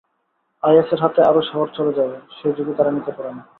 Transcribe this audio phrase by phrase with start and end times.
[0.63, 3.43] আইএসের হাতে আরও শহর চলে যাবে, সেই ঝুঁকি তারা নিতে পারে না।